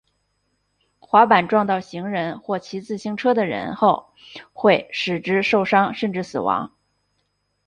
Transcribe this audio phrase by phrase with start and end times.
[0.99, 4.15] 滑板撞到行人或骑自行车的人后
[4.51, 6.73] 会使之受伤甚至死亡。